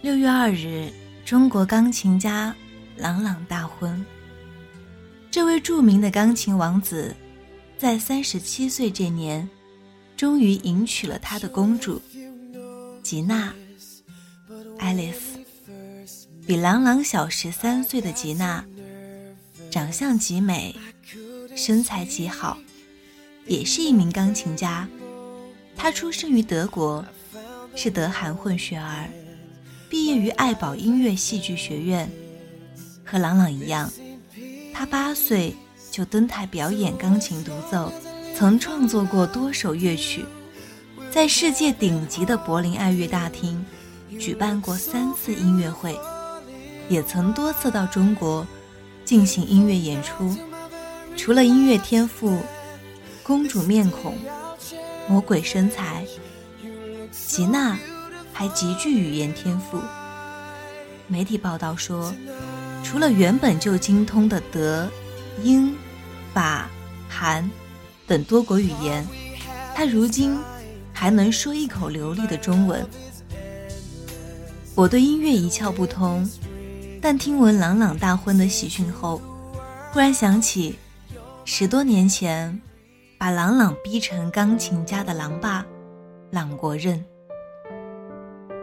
[0.00, 0.92] 六月二日，
[1.24, 2.54] 中国钢琴家
[2.96, 4.06] 郎朗大婚。
[5.28, 7.12] 这位著名的钢琴王子，
[7.76, 9.48] 在三十七岁这年，
[10.16, 12.00] 终于迎娶了他的公主
[13.02, 13.52] 吉娜·
[14.78, 15.36] 爱丽丝。
[16.46, 18.64] 比郎朗小十三岁的吉娜，
[19.68, 20.76] 长相极美，
[21.56, 22.56] 身材极好，
[23.46, 24.88] 也是一名钢琴家。
[25.76, 27.04] 她出生于德国，
[27.74, 29.10] 是德韩混血儿。
[29.90, 32.10] 毕业于爱宝音乐戏剧学院，
[33.04, 33.90] 和朗朗一样，
[34.74, 35.54] 他八岁
[35.90, 37.90] 就登台表演钢琴独奏，
[38.36, 40.24] 曾创作过多首乐曲，
[41.10, 43.64] 在世界顶级的柏林爱乐大厅
[44.18, 45.98] 举办过三次音乐会，
[46.90, 48.46] 也曾多次到中国
[49.06, 50.36] 进行音乐演出。
[51.16, 52.38] 除了音乐天赋、
[53.22, 54.14] 公主面孔、
[55.08, 56.06] 魔鬼身材，
[57.10, 57.78] 吉娜。
[58.38, 59.80] 还极具语言天赋。
[61.08, 62.14] 媒体报道说，
[62.84, 64.88] 除了原本就精通的德、
[65.42, 65.74] 英、
[66.32, 66.70] 法、
[67.08, 67.50] 韩
[68.06, 69.04] 等多国语言，
[69.74, 70.38] 他如今
[70.92, 72.88] 还能说一口流利的中文。
[74.76, 76.24] 我对音乐一窍不通，
[77.02, 79.20] 但听闻朗朗大婚的喜讯后，
[79.92, 80.78] 忽然想起
[81.44, 82.60] 十多年前
[83.18, 85.66] 把朗朗逼成钢琴家的郎爸
[86.30, 87.04] 朗国任。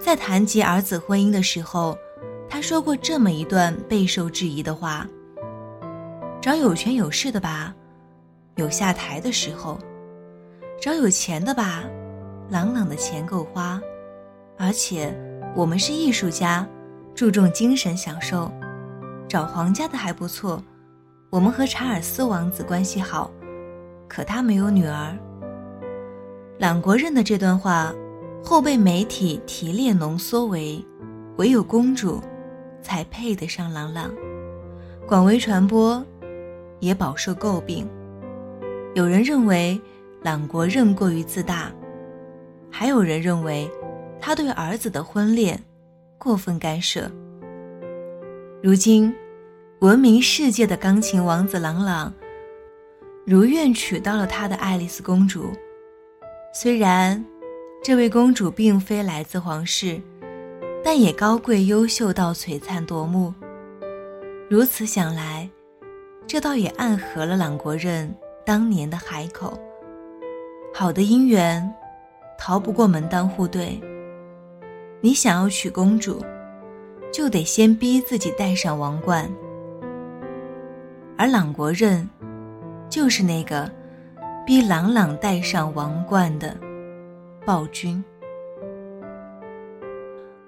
[0.00, 1.96] 在谈及儿子婚姻的时候，
[2.48, 5.06] 他说过这么一段备受质疑的话
[6.40, 7.74] ：“找有权有势的吧，
[8.56, 9.78] 有下台的时候；
[10.80, 11.84] 找有钱的吧，
[12.48, 13.78] 朗朗的钱够花，
[14.56, 15.14] 而且
[15.54, 16.66] 我们是艺术家，
[17.14, 18.50] 注重精神享受。
[19.28, 20.64] 找皇家的还不错，
[21.28, 23.30] 我们和查尔斯王子关系好，
[24.08, 25.14] 可他没有女儿。”
[26.58, 27.94] 朗国任的这段话。
[28.42, 30.84] 后被媒体提炼浓缩为，
[31.36, 32.20] 唯有公主，
[32.82, 34.10] 才配得上朗朗，
[35.06, 36.04] 广为传播，
[36.80, 37.88] 也饱受诟病。
[38.94, 39.80] 有人认为
[40.22, 41.70] 朗国任过于自大，
[42.70, 43.70] 还有人认为
[44.18, 45.62] 他对儿子的婚恋
[46.18, 47.08] 过分干涉。
[48.62, 49.14] 如今，
[49.78, 52.12] 闻名世界的钢琴王子朗朗，
[53.24, 55.52] 如愿娶到了他的爱丽丝公主，
[56.52, 57.24] 虽然。
[57.82, 59.98] 这位公主并非来自皇室，
[60.84, 63.32] 但也高贵优秀到璀璨夺目。
[64.50, 65.48] 如此想来，
[66.26, 68.14] 这倒也暗合了朗国任
[68.44, 69.58] 当年的海口：
[70.74, 71.72] 好的姻缘，
[72.38, 73.80] 逃不过门当户对。
[75.00, 76.22] 你想要娶公主，
[77.10, 79.26] 就得先逼自己戴上王冠。
[81.16, 82.06] 而朗国任，
[82.90, 83.70] 就是那个
[84.46, 86.54] 逼朗朗戴上王冠的。
[87.46, 88.04] 暴君，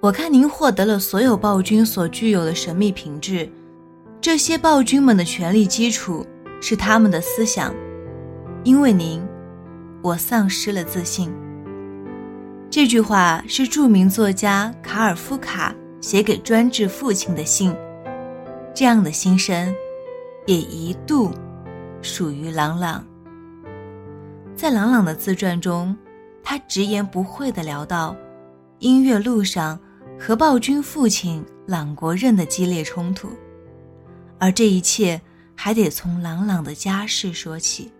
[0.00, 3.48] 我看您获得了所有暴君所具有的神秘品质。
[4.20, 6.26] 这些暴君们的权力基础
[6.60, 7.74] 是他们的思想。
[8.64, 9.26] 因为您，
[10.02, 11.32] 我丧失了自信。
[12.68, 17.74] 这句话是著名作家卡尔夫卡写给专制父亲的信。
[18.74, 19.74] 这样的心声，
[20.44, 21.30] 也一度
[22.02, 23.06] 属于朗朗。
[24.54, 25.96] 在朗朗的自传中。
[26.44, 28.14] 他直言不讳地聊到，
[28.78, 29.80] 音乐路上
[30.20, 33.30] 和暴君父亲朗国任的激烈冲突，
[34.38, 35.20] 而这一切
[35.56, 37.90] 还得从朗朗的家世说起。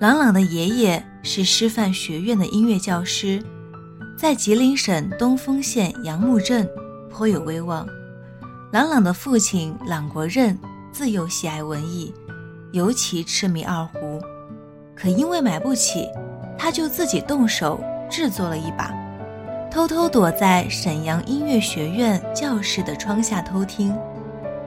[0.00, 3.42] 朗朗的爷爷是师范学院的音乐教师，
[4.16, 6.68] 在吉林省东丰县杨木镇
[7.08, 7.86] 颇有威望。
[8.70, 10.58] 朗朗的父亲朗国任
[10.92, 12.12] 自幼喜爱文艺，
[12.72, 13.97] 尤其痴迷二胡。
[15.00, 16.10] 可因为买不起，
[16.58, 17.78] 他就自己动手
[18.10, 18.92] 制作了一把，
[19.70, 23.96] 偷偷躲在沈阳音乐学院教室的窗下偷听，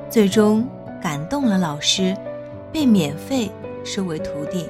[0.09, 0.65] 最终
[1.01, 2.15] 感动了老师，
[2.71, 3.51] 被免费
[3.83, 4.69] 收为徒弟。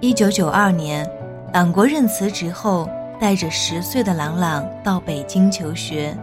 [0.00, 1.10] 一九九二年，
[1.50, 2.86] 党国任辞职后，
[3.18, 6.14] 带着十岁的朗朗到北京求学，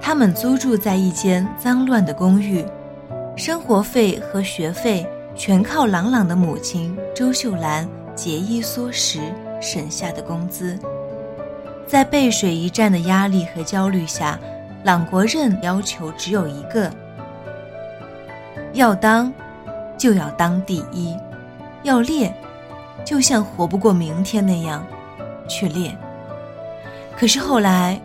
[0.00, 2.64] 他们租住在一间脏乱的公寓，
[3.34, 5.04] 生活费和学费。
[5.34, 9.18] 全靠朗朗的母亲周秀兰节衣缩食
[9.60, 10.78] 省下的工资，
[11.86, 14.38] 在背水一战的压力和焦虑下，
[14.84, 16.90] 朗国任要求只有一个：
[18.74, 19.32] 要当，
[19.96, 21.16] 就要当第一；
[21.82, 22.34] 要练，
[23.02, 24.84] 就像活不过明天那样
[25.48, 25.96] 去练。
[27.16, 27.98] 可是后来，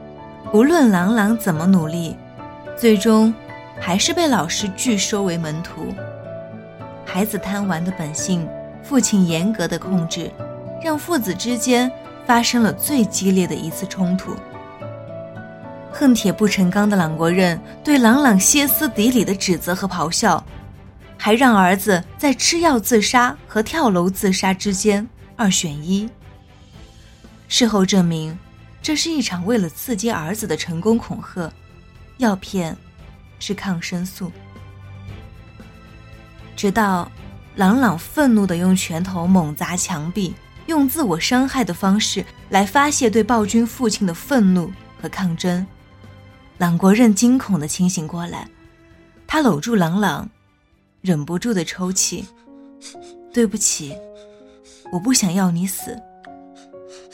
[0.54, 2.16] 无论朗朗怎么努力，
[2.78, 3.34] 最终
[3.80, 5.94] 还是被老师拒收为门徒。
[7.18, 8.48] 孩子贪玩的本性，
[8.84, 10.32] 父亲严格的控制，
[10.84, 11.92] 让父子之间
[12.28, 14.36] 发生了最激烈的一次冲突。
[15.92, 20.46] 恨铁不成钢的朗国任对朗朗歇斯底里的指责和咆哮，
[21.18, 26.08] 还让儿子在吃药自杀和跳楼自杀之间二选一。
[27.48, 28.38] 事后证明，
[28.80, 31.52] 这是一场为了刺激儿子的成功恐吓，
[32.18, 32.78] 药片
[33.40, 34.32] 是抗生素。
[36.58, 37.10] 直到
[37.56, 40.34] 朗朗愤怒地用拳头猛砸墙壁，
[40.66, 45.66] 用自我伤害的方式来发泄对暴君父亲的愤怒和抗争。
[46.58, 48.50] 朗国任惊恐地清醒过来，
[49.28, 50.28] 他搂住朗朗，
[51.02, 52.26] 忍不住地抽泣
[53.32, 53.96] ：“对不起，
[54.92, 55.96] 我不想要你死，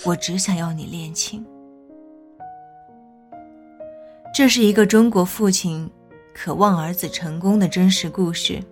[0.06, 1.46] 我只想要你练琴。”
[4.34, 5.92] 这是一个中国父亲
[6.34, 8.64] 渴望儿子成功的真实故事，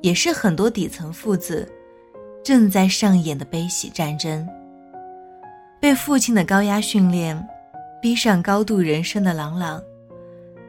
[0.00, 1.70] 也是很多底层父子
[2.44, 4.48] 正在上演的悲喜战争。
[5.80, 7.48] 被父亲的高压训练。
[8.00, 9.82] 逼上高度人生的朗朗，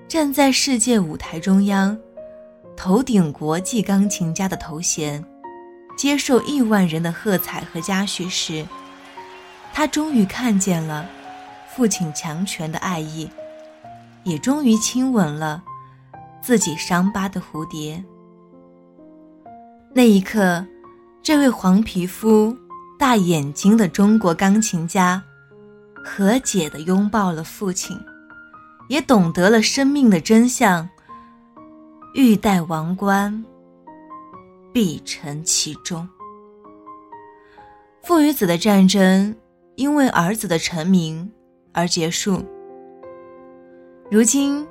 [0.08, 1.96] 站在世界舞台中央，
[2.76, 5.24] 头顶国际钢琴家的头衔，
[5.96, 8.66] 接受亿万人的喝彩和嘉许时，
[9.72, 11.08] 他终于看见了
[11.70, 13.30] 父亲强权的爱意，
[14.24, 15.64] 也终于亲吻了
[16.42, 18.04] 自己伤疤的蝴蝶。
[19.94, 20.66] 那一刻，
[21.24, 22.56] 这位黄皮肤、
[22.98, 25.22] 大眼睛的中国钢琴家。
[26.02, 28.00] 和解的拥抱了父亲，
[28.88, 30.88] 也懂得了生命的真相。
[32.14, 33.44] 欲戴王冠，
[34.74, 36.08] 必承其重。
[38.02, 39.36] 父与子的战争
[39.76, 41.30] 因为儿子的成名
[41.74, 42.44] 而结束。
[44.10, 44.66] 如今，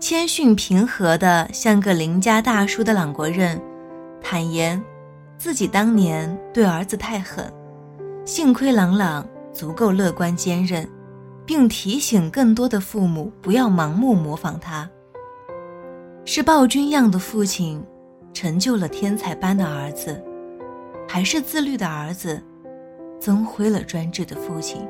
[0.00, 3.60] 谦逊平和的像个邻家大叔的朗国任，
[4.22, 4.82] 坦言
[5.36, 7.52] 自己当年对儿子太狠，
[8.24, 9.26] 幸亏朗朗。
[9.54, 10.88] 足够乐观坚韧，
[11.44, 14.88] 并提醒更多的父母不要盲目模仿他。
[16.24, 17.84] 是暴君样的父亲，
[18.32, 20.18] 成就了天才般的儿子，
[21.06, 22.42] 还是自律的儿子，
[23.20, 24.80] 增辉了专制的父亲？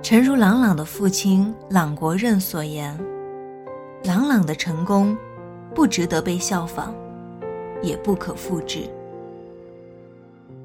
[0.00, 2.96] 诚如朗朗的父亲朗国任所言，
[4.04, 5.18] 朗朗的成功，
[5.74, 6.94] 不值得被效仿，
[7.82, 8.80] 也不可复制。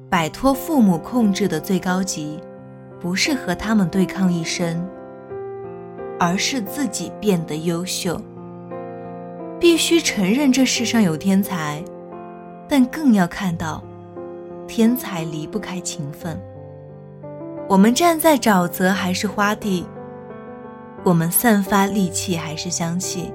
[0.08, 2.38] 摆脱父母控制的最高级，
[3.00, 4.86] 不是和他们对抗一生，
[6.18, 8.20] 而是自己变得优秀。
[9.58, 11.82] 必须承认这世上有天才，
[12.68, 13.82] 但更要看到，
[14.68, 16.38] 天才离不开勤奋。
[17.68, 19.84] 我们站在沼泽还是花地？
[21.02, 23.32] 我们散发戾气还是香气？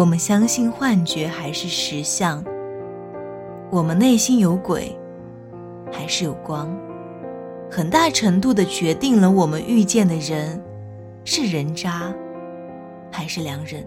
[0.00, 2.42] 我们相信幻觉还是实相？
[3.70, 4.98] 我们内心有鬼？
[5.92, 6.74] 还是有光，
[7.70, 10.58] 很大程度的决定了我们遇见的人
[11.22, 12.14] 是人渣
[13.12, 13.86] 还是良人。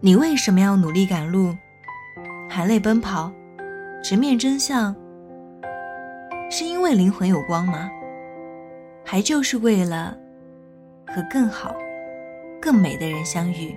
[0.00, 1.54] 你为什么要努力赶路，
[2.46, 3.32] 含泪奔跑，
[4.04, 4.94] 直面真相？
[6.50, 7.88] 是因为灵魂有光吗？
[9.02, 10.14] 还就是为了
[11.06, 11.74] 和更好、
[12.60, 13.74] 更美的人相遇，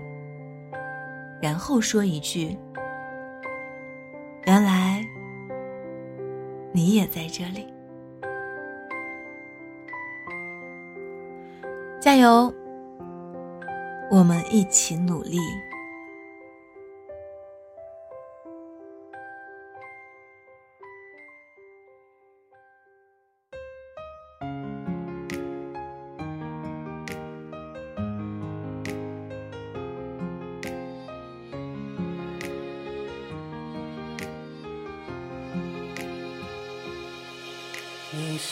[1.41, 2.57] 然后说一句：
[4.45, 5.03] 原来。
[6.75, 7.71] 你也在这里，
[12.01, 12.51] 加油！
[14.09, 15.37] 我们一起努力。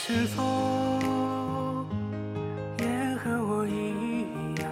[0.04, 0.42] 是否
[2.80, 4.68] 也和我一样，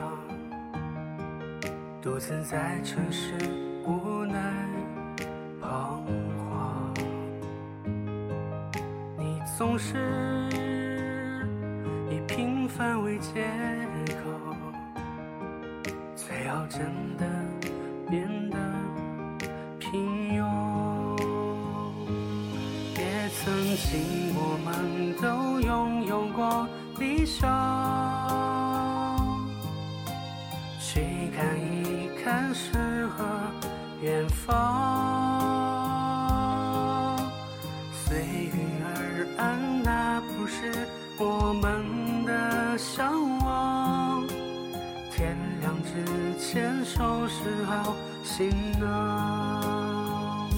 [2.02, 3.34] 独自在城市
[3.86, 4.42] 无奈
[5.60, 6.02] 彷
[6.36, 6.92] 徨？
[9.16, 9.94] 你总是
[12.10, 13.46] 以平凡为借
[14.24, 14.28] 口，
[16.16, 16.80] 最好真
[17.16, 17.24] 的
[18.08, 18.58] 变得
[23.70, 24.34] 也曾经。
[24.34, 26.66] 我们都拥有过
[26.98, 27.48] 理想，
[30.80, 33.24] 去看一看诗和
[34.02, 34.48] 远方。
[37.92, 44.26] 随遇而安，那不是我们的向往。
[45.12, 46.04] 天亮之
[46.40, 48.50] 前收拾好行
[48.80, 50.48] 囊，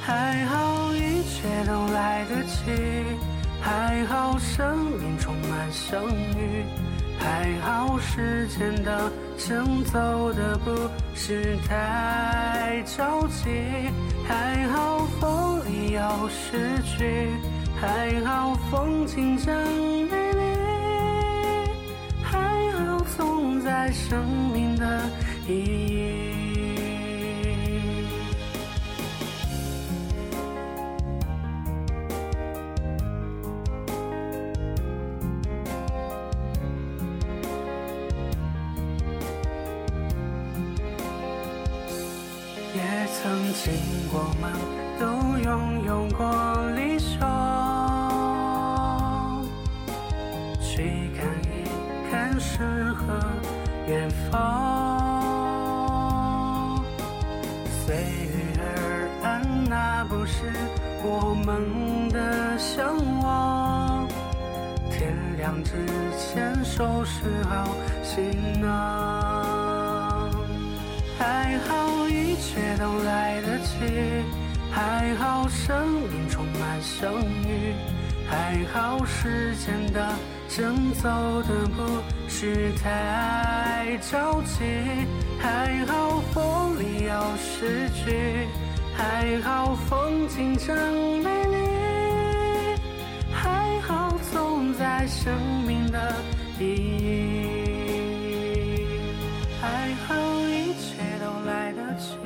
[0.00, 0.79] 还好。
[1.40, 2.70] 切都来得及，
[3.62, 6.04] 还好生命充满相
[6.36, 6.64] 遇，
[7.18, 10.70] 还好时间的行走的不
[11.14, 13.48] 是太着急，
[14.28, 17.30] 还好风里有诗句，
[17.80, 19.56] 还好风景真
[20.10, 20.40] 美丽，
[22.22, 22.38] 还
[22.72, 25.00] 好总在生命的
[25.48, 25.89] 意。
[50.80, 51.68] 去看一
[52.10, 53.04] 看诗和
[53.86, 54.38] 远方。
[57.84, 58.64] 随遇而
[59.22, 60.50] 安，那不是
[61.02, 64.08] 我们的向往。
[64.90, 65.72] 天亮之
[66.16, 67.68] 前收拾好
[68.02, 68.32] 行
[68.62, 70.30] 囊，
[71.18, 74.24] 还好一切都来得及，
[74.70, 77.12] 还好生命充满相
[77.46, 77.74] 遇，
[78.30, 80.14] 还好时间的
[80.46, 81.08] 行走
[81.42, 84.64] 的不是太着急，
[85.40, 88.46] 还好风里有诗句，
[88.96, 90.76] 还好风景真
[91.24, 91.56] 美丽，
[93.32, 95.34] 还好总在生
[95.66, 96.14] 命的
[96.60, 96.64] 意
[97.02, 97.48] 义，
[99.60, 100.14] 还好
[100.46, 102.16] 一切都来得及，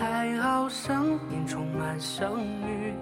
[0.00, 2.94] 还好生命充满相遇，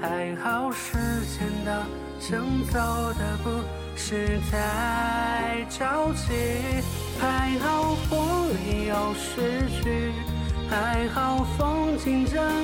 [0.00, 0.96] 还好时
[1.36, 1.84] 间的
[2.20, 2.78] 行走
[3.14, 3.50] 的不
[3.96, 6.32] 是太着急，
[7.20, 10.12] 还好风里有诗句，
[10.70, 12.57] 还好风景真